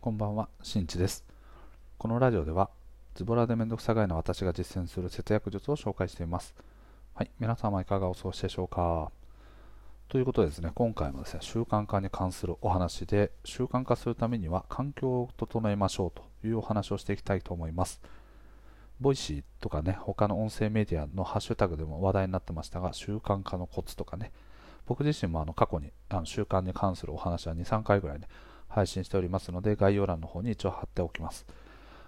[0.00, 1.24] こんばんは、しんちです。
[1.98, 2.70] このラジオでは、
[3.16, 6.54] ズボラでめんどくさがりの私が実践する節約術を紹介しています。
[7.14, 9.10] はい、皆様いかがお過ごしでしょうか
[10.08, 18.00] ということでですね、今回もですね、習慣化に関するお話で、習慣化するためには環境を整えましょうというお話をしていきたいと思います。
[19.00, 24.30] ボイシーとかね、他の音声メディアのハッシュタグでも話題になってましたが、習慣化のコツとかね、
[24.86, 28.28] 僕自身もあの過去にあの習慣に関するお話は2、3回ぐらいね、
[28.68, 31.46] 配信しておりますので、概要欄の方に一応貼っておきます。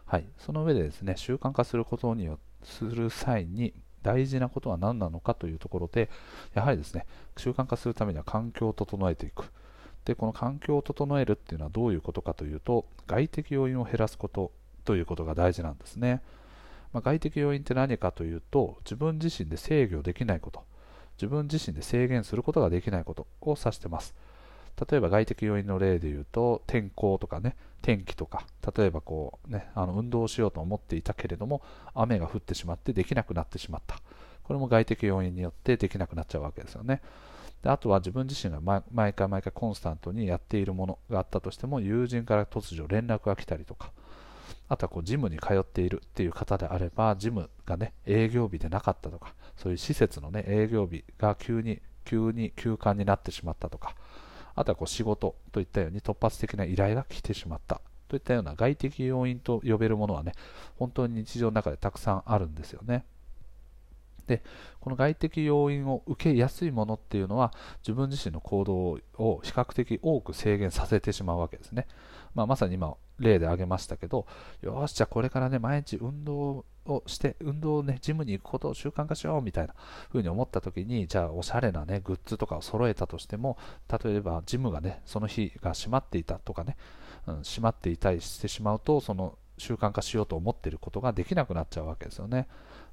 [0.06, 3.72] はい、その上でですね、習慣化することによする際に
[4.02, 6.10] 大事なことは何なのかというところで、
[6.54, 9.44] やはりですね、習慣化するためには環境を整えていく。
[10.04, 14.52] で、この環境を整えるっていうのはどういうことかというと、外的要因を減らすこと
[14.84, 16.22] ということが大事なんですね。
[16.92, 20.64] まあ、外的要因って何かというと、自分自身で制御できないこと、
[21.16, 24.14] 自分自身で制限することができないことを指してます。
[24.90, 31.62] 例えば外的要因の例で言うと天候とかね天気とか例えばこうねあの運動しようと思っていたけれども
[31.94, 33.96] 雨が降ってしまってできなくなってしまった。
[34.50, 37.00] これも外的要因によってできなくなっちゃうわけですよね。
[37.62, 43.92] であとは自分自身が毎回毎回コンスタントにやっているものがあったとしても友人から突如連絡が来たりとか
[44.68, 53.94] あとはこうジムに通っているっていう方であればジムがね営業日でなかったとかそういう施設のね営業日が急に急に休館になってしまったとか
[54.54, 60.32] あとはこう仕事といったように突発的な依頼が来てしまったといったような外的要因と呼べるものはね、
[60.76, 63.04] 本当に日常の中でたくさんあるんですよね。
[64.26, 64.42] で、
[64.80, 71.86] この外的要因を受けやすいものっていうのは、自分自身の行動を比較的多く制限させてしまうわけですね。
[72.34, 74.26] まあ、まさに今、例で挙げましたけど、
[74.62, 79.74] よし、じゃあこれからね、毎日運動をして、運動をね、ジムに行くことを習慣化しようみたいな
[80.08, 83.58] 風に思った時に、じゃあおしゃれなね、グッズとかを揃えたとしても、
[84.02, 86.76] 例えばジムがね、その日が閉まっていたとかね、
[87.26, 92.48] うん、閉まっていたりしてしまうと、その習慣化しようと思っていることができなくなっちゃうわけですよね。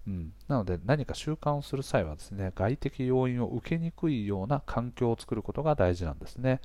[0.06, 6.62] うん、なので何か習慣をする際はですね外的要因を受けにくいような環境を作ることが大事なんですね。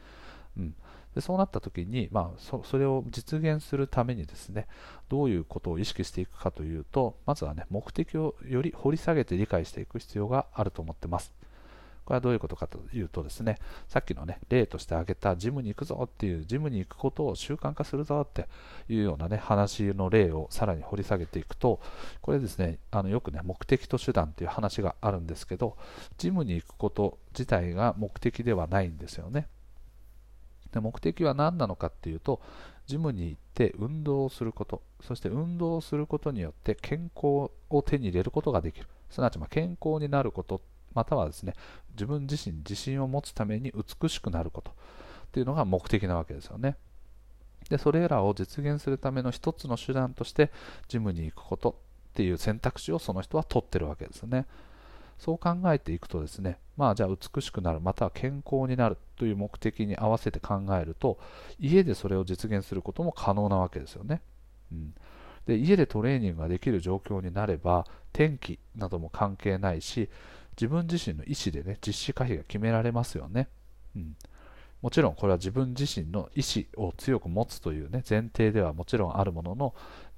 [0.56, 0.74] うん、
[1.14, 4.66] でそうなった時に、まあそ、それを実現するためにですね
[5.08, 11.32] どういうことを意識していくかというとまずはね目的をより掘り下げて理解していく必要があると思ってます。
[12.04, 13.58] これはどういうことかというとですね
[13.88, 18.48] さっきのね例として挙げたジムに行くぞっていうジムに行くことを習慣化するぞって
[18.88, 21.80] いうようなね話の例をさらに掘り下げていくと
[22.20, 25.76] これですねあのよくね目的と手段っていう話があるんですけど
[26.18, 29.46] ジムに行くこと自体が目的ではないんですよね。
[30.72, 32.40] で目的は何なのかっていうと
[32.86, 34.82] ジムに行って運動をすること。
[35.02, 38.86] そして運動をすることによって健康を手に入れることができる。
[39.10, 40.60] すなわちま健康になること。
[40.94, 41.54] またはですね
[41.92, 44.70] 自分自身自信を持つために美しくなること。
[44.70, 44.74] っ
[45.32, 46.76] ていうのが目的なわけですよね。
[47.70, 50.50] でそれらを実現するための一つの手段として
[50.88, 54.46] ジムに行くことっていう選択肢をその人は取ってるわけですね。
[55.22, 61.16] そう考えていくとですね、まあじゃあ美しくなる、または健康になるという目的に合わせて考えると、
[61.60, 64.20] 家でそれを実現することも可能なわけですよね。
[64.72, 64.94] うん、
[65.46, 70.10] で家でトレーニングができる状況になれば、天気なども関係ないし、
[70.56, 73.46] 自分自身の意思でね、実施可否が決められますよね。
[73.94, 74.16] うん、
[74.80, 76.40] もちろんこれは自分自身の意
[76.76, 79.74] 思を強く持つというね、前提ではもちろんあるものの、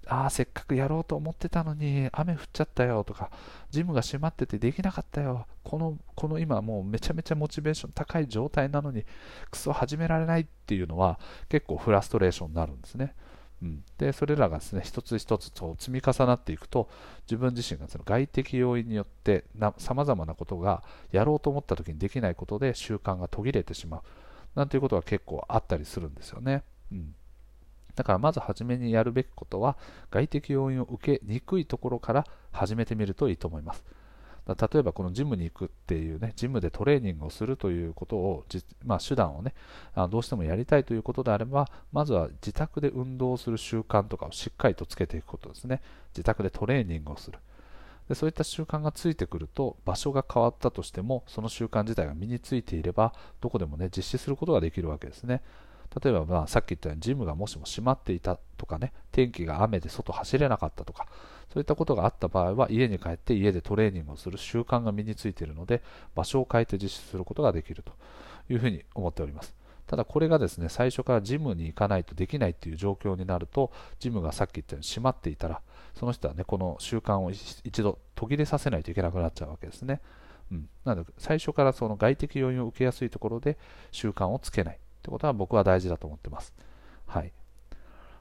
[0.09, 3.31] ああ、せっかくやろうと思ってたのに雨降っちゃったよとか、
[3.71, 9.05] ジムが閉まっててできなかったよ、このこの今もうめちゃめちゃモチベーション高い状態なのに、
[9.51, 13.15] クソ始められないっていうのは結構フラストレーションになるんですね。
[13.63, 16.91] うん、でそれらがですね一つ一つと積み重なっていくと
[17.23, 19.45] 自分自身がその外的要因によって
[19.79, 20.83] さまざまなことが
[21.13, 24.03] やろうと思った時にできないことで習慣が途切れてしまう
[24.55, 26.63] なんていうことが結構あったりするんですよね。
[26.93, 27.15] うん
[27.95, 29.77] だからまず初めにやるべきことは
[30.11, 33.85] 外的要因を受けにくいところから始めてみるといいと思います。
[34.47, 38.45] 例えばこのジムに行くっていうね、ジムでトレーニングをするということを、
[38.85, 39.55] まあ、手段をね、
[40.11, 45.81] どうしてもやりたいということであれば、まずは自宅で運動する習慣とかをしっかりとつけていくことですね。
[46.13, 47.39] 自宅でトレーニングをする。
[48.07, 55.41] でそういった習慣がついてくると、場所が変わったとしても、その習慣自体が身についていれば、どこでもね、実施することができるわけですね。
[56.03, 61.07] 例えば、まあ、さっき言ったようにジムがもしも閉まっていたとかね、天気が雨で外走れなかったとか、
[61.53, 65.83] そういったことがあった場合は、家に帰って家でトレーニングをする習慣が身についているので、
[66.15, 67.93] 場所を変えて実施することができると
[68.51, 69.55] いうふうに思っております。
[69.87, 73.71] ただこれがですね、最初からジムに行かないとできないっていう状況になると、
[74.01, 75.61] ジムがさっき言ったように閉まっていたら、
[75.95, 80.01] その人はね、この習慣を一度途切れさせないといけなくなっちゃうわけですね。
[80.51, 83.57] うん、なので最初からその外的要因を受けやすいところで
[83.93, 86.55] 習慣をつけないってことは僕は大事だと思ってます。
[87.07, 87.33] はい。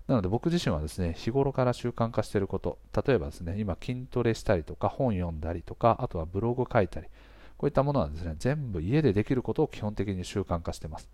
[0.08, 7.08] なので僕自身はですね日頃から習慣化していること例えばですね今筋トレしたりとか本読んだりとかあとはブログ書いたり
[7.56, 11.10] こういったものはですね全部家でできることを基本的に習慣化しています、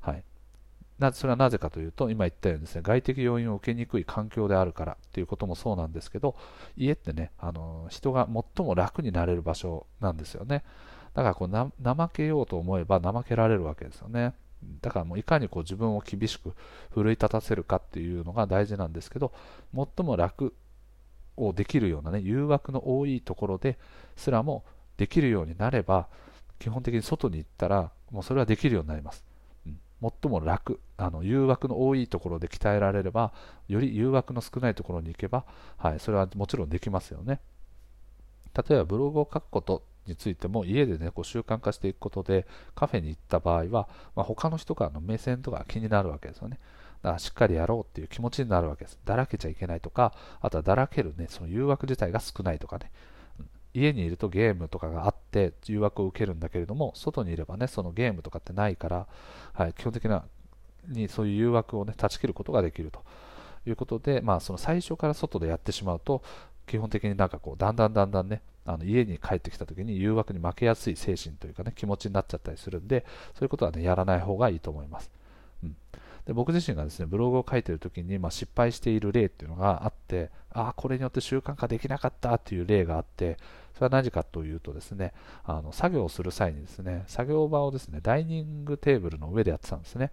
[0.00, 0.22] はい、
[1.00, 6.36] なそれはなぜかというと今言ったようにですね外的要因を受けにくい環境であるからということもそうなんですけど
[6.76, 10.62] 家ってねあの人が最も楽になれる場所なんですよね
[11.14, 11.48] だからこう
[11.82, 14.34] 怠けようと思えば怠けられるわけですよね
[14.80, 16.54] だからもういかにこう自分を厳しく
[16.90, 19.32] 奮い立たせるかっていうのが大事なんですけど
[19.74, 20.54] 最も楽
[21.36, 23.78] をできるようなね誘惑の多いところで
[24.16, 24.64] すらも
[24.96, 26.08] できるようになれば
[26.58, 29.24] 基本的に外に行ったらもうそれはできるようになります、
[29.66, 29.78] うん、
[30.22, 33.32] 最も楽あの誘惑の多いところで鍛えられれば
[33.68, 35.44] より誘惑の少ないところに行けば、
[35.76, 37.40] はい、それはもちろんできますよね。
[38.56, 46.58] 例えばブログを書くことについても家でねこう習慣化していくことでカフェに行った場合は、まあ、他の人からの目線とか気になるわけですよね。
[47.02, 48.98] だからしっかりやろうっていう気持ちになるわけです。
[49.04, 52.90] だらけちゃいけないとかあとはだらけるねその誘惑自体が少ないとかね。
[53.76, 59.08] 家にいるとゲームとかがあって誘惑を受けるんだけれども外にいればねそのゲームとかってないから、
[59.52, 60.24] はい、基本的な
[60.86, 63.02] にそういう誘惑をね断ち切ることができると。
[63.66, 66.22] いうことで、まあ、その最初から外でやってしまうと
[66.66, 75.10] 基本的になんかこうだんだんだんだんねあの家に帰ってきた時に誘惑に負けやすい精神というかね気持ちになっちゃったりするんでそういうことはねやらない方がいいと思います、
[75.62, 75.76] うん、
[76.26, 83.36] で僕自身がですねブログを書いてる時に、まあ、失敗している例っていうのがあってああこれによって習慣化できなかったっていう例があって
[83.74, 85.12] それは何かというとですね
[85.44, 90.10] あの作業をする際にですね作業場をですねダイニングテーブルの上でやってたんですね。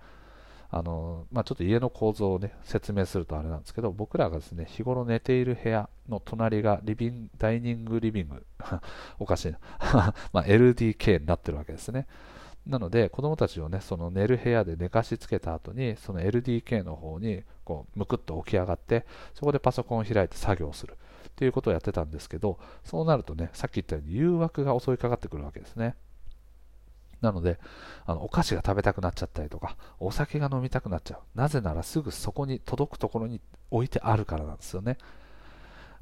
[0.73, 8.45] あのまあ、ちょっと家の構造を、ね、説明するとあれなんですけど僕らがですね日頃寝ている部屋の隣がリビンダイニングリビング。
[9.19, 9.59] おかしいな。
[10.31, 12.07] ま LDK になってるわけですね。
[12.65, 20.95] なので子供たちをねその寝る部屋で寝かしつけた後にその LDK の方にこうむくっと起き上がってそこでパソコンを開いて作業する。
[21.35, 25.95] ということをやってたんですけどそうなるとねさっき言ったように誘惑が襲いかかってくるわけですね。
[27.21, 27.59] なので
[28.05, 31.37] あのお菓子が食べたくなっちゃったりとかお酒が飲みたくなっちゃう。
[31.37, 34.97] なぜならすぐそこに届くところに置いてあるからなんですよね。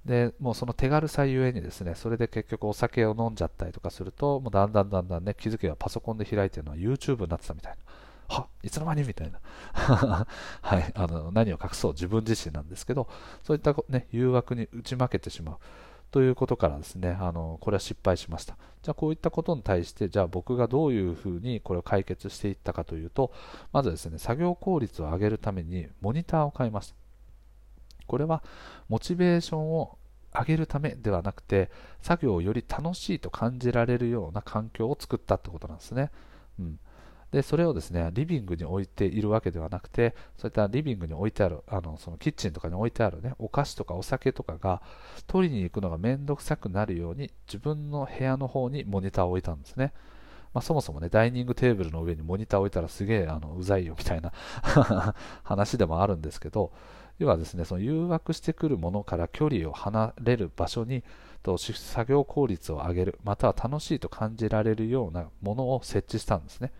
[0.05, 7.77] でもうその手軽さゆえにですねそれで結局お酒を飲んじゃったりとかするともうだんだんだんだんね気づけばパソコンで開いてるのは YouTube になってたみたいな。
[8.29, 9.39] はいつの間にみたいな。
[10.61, 13.09] はい、あの何を隠そう自分自身なんですけど
[13.43, 15.57] そういった、ね、誘惑に打ち負けてしまう。
[16.11, 18.57] ということからですねあのこれは失敗しました。
[18.81, 23.31] じゃあこういったことに対してじゃあ僕がどういうふうにこれを解決していったかというと
[23.73, 26.95] まずですね作業効率を上げるためにモニターを買いました
[28.07, 28.41] これは
[28.87, 29.97] モチベーションを
[30.33, 31.69] 上げるためではなくて
[32.01, 36.11] 作業をより楽しいと感じられるような環境を作ったってことなんですね、
[36.59, 36.79] うん、
[37.31, 44.81] でそれをですねリビングに置いているわけではなくてそういったリビングに置いてあるあのそのキッチンとかに置いてある、ね、お菓子とかお酒とかが
[45.27, 49.93] 取りに行くのが面倒くさくなるように自分の部屋の方にモニターを置いたんですね、
[50.53, 54.33] まあ、そもそもねダイニングテーブルの上にモニター置いたらすげえあのうざいよみたいな
[55.43, 56.71] 話でもあるんですけど
[57.19, 61.03] 要はですねその誘惑してくるものから距離を離れる場所に
[61.43, 66.71] と作業効率を上げるまたは楽しいと感じられるようなものを設置したんですね。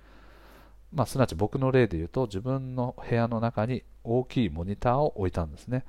[0.91, 5.85] まあ、すなわち僕の例で言うと自分の部屋の中に大きいモニターを置いたんですね、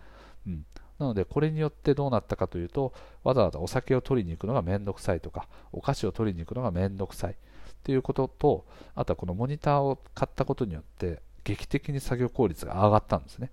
[0.47, 0.67] うん、
[0.99, 2.93] なのでこれによってどうなったかというと
[3.25, 7.37] わざわざお酒を取りに行くのがめんどくさいとかお菓子を取りに行くのがめんどくさい
[7.83, 13.51] ということとあとはこのモニターを買ったことによって劇的に作業効率が上がったんですね、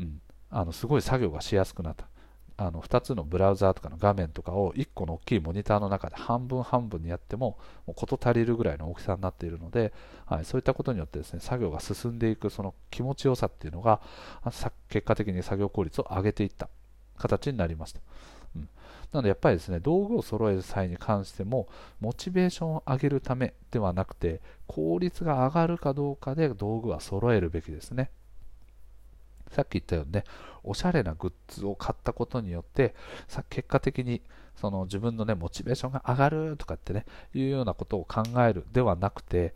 [0.00, 0.20] うん、
[0.50, 2.06] あのすごい作業がしやすくなった。
[2.66, 9.92] あの2つのブラウザーとかの画面とかを1個の大きいモニターの中で半分半分にやってももう事足りるぐらいの大きさになっているので、
[10.26, 14.00] はい、そういったことによってですね作業が進んでいくその気持ちよさっていうのが
[14.88, 16.68] 結果的に作業効率を上げていった
[17.18, 18.00] 形になりました。
[18.54, 18.68] うん、な
[19.18, 21.68] のでやっぱりですね道具を揃える際に関しても
[22.00, 28.10] モチベーションを上げるためではなくて効率が上がるかどうかで道具は揃えるべきですね。
[29.52, 30.24] さっき言ったようにね、
[30.64, 32.94] おしゃれなグッズを買ったことによって、
[33.28, 34.22] さ結果的に
[34.56, 37.04] その自分のね、モチベーションが上がるとかってね、
[37.34, 39.54] いうようなことを考えるではなくて、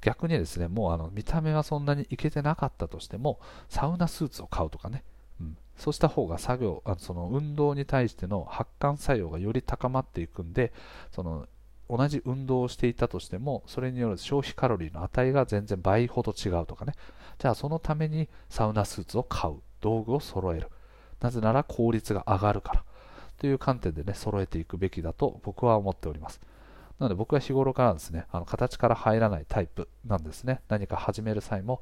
[0.00, 5.02] 逆にですね、もうあの見た目はそんなにいけてなかったとしても、サウナスーツを買うとかね、
[5.40, 10.72] うん、そうした方が作業あのその運動に対しての発汗作用がより高まっていくんで
[11.12, 11.46] その
[11.88, 16.92] 同じ運動をしていたとしてもそれによる消費カロリーの値が全然倍ほど違うとかね。
[17.38, 19.56] じゃあそのためにサウナスーツを買う。
[19.80, 20.68] 道具を揃える。
[21.20, 22.84] なぜなら効率が上がるから。
[23.38, 26.40] という観点でね揃えていくべきだと僕は思っております。
[26.98, 30.62] なので僕は日頃からですね、あの形から入らないタイプなんですね。
[30.68, 31.80] 何か始める際も、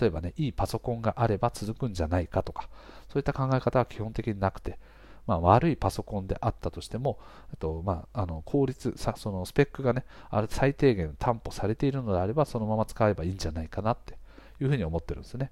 [0.00, 2.70] 例えばね、いいパソコンがあれば続くんじゃないかとか、
[3.12, 4.78] そういった考え方は基本的になくて、
[5.26, 7.18] まあ、悪いパソコンであったとしても、
[7.58, 14.14] とまあ、あの効率さ、そのスペックがね、ある最低限担保されているのであれば、そのまま使えばいいんじゃないかなって
[14.60, 15.50] いうふうに思ってるんですね。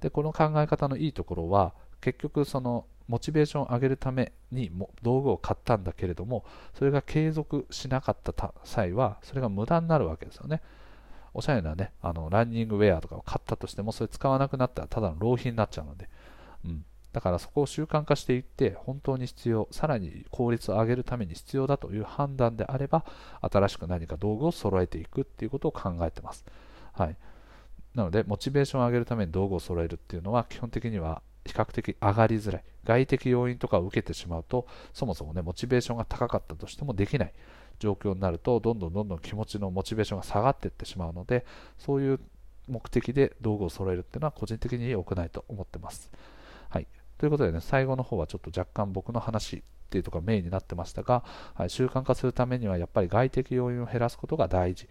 [0.00, 10.62] で、この考え方のいいところは、結局そのモチベーションを上げるためにも道具を買ったんだけれどもそれが継続しなかった際はそれが無駄になるわけですよね。
[11.32, 16.08] おしゃれなねあのランニングウェアとかを買ったとしてもそれ使わなくなったらただの浪費になっちゃうので、
[16.64, 23.04] うん、だからそこを習慣化していって本当に必要さらに効率を上げるために必要だという判断であれば
[23.40, 26.44] 新しく何か道具を揃えていくっていうことを考えてます、
[26.92, 27.16] はい、
[27.94, 32.64] なのでモチベーションを上げるために道具を揃えるっていうのは基本的には比較的上がりづらい。
[32.84, 37.32] 外的要因とかを受けてしまうとそもそもねモチベーションが高かったとしてもできない。
[37.80, 41.44] 状況になるとどんどんどんどん気持ちのモチベーションが下がっていってしまうので
[41.78, 42.20] そういう
[42.68, 46.10] 目的で道具を揃えるっていうのは個人的に良くないと思ってます。
[47.20, 51.22] ということでね最後の方はちょっと若干僕の話っていうところがメインになってましたが、
[51.52, 54.88] はい、習慣化するためにはやっぱり外的要因を減らすことが大事。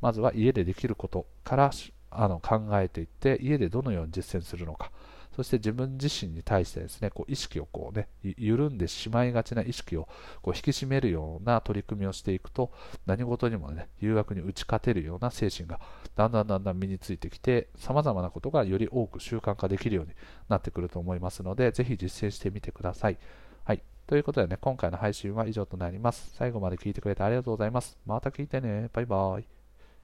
[0.00, 1.70] まずは家でできることから
[2.10, 4.90] あの考えていって家でどのように実践するのか。
[5.36, 10.08] そして自分自身に対してですね、こう意識をこうね、緩んでしまいがちな意識を
[10.40, 12.72] こう引き締めるような取り組みをしていくと、
[13.04, 15.78] 何事にもね、誘惑に打ち勝てるような精神が
[16.14, 20.12] だんだんだんだん身についてきて、様々なことがより多く習慣化できるように
[20.48, 23.18] なってくると思いますので、ぜひ実践してみてください。
[23.64, 23.82] はい。
[24.06, 26.32] ということでね、今回の配信は以上となります。
[26.34, 27.98] 最後まで聞いてくれてありがとうございます。
[28.06, 28.88] また聞いてね。
[28.92, 29.55] バイバイ。